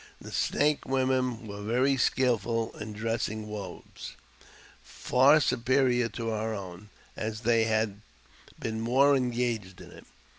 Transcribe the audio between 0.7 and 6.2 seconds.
women were very skilful in dressing robes— far superior